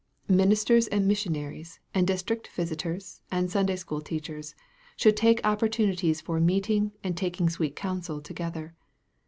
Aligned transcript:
Ministers 0.29 0.87
and 0.87 1.07
missionaries, 1.07 1.79
and 1.93 2.07
district 2.07 2.47
visitors, 2.47 3.21
and 3.31 3.51
Sunday 3.51 3.75
school 3.75 4.01
teachers, 4.01 4.55
should 4.95 5.15
take 5.15 5.39
opportunities 5.43 6.21
for 6.21 6.39
meeting, 6.39 6.91
and 7.03 7.15
taking 7.15 7.51
sweet 7.51 7.75
counsel 7.75 8.19
together. 8.19 8.73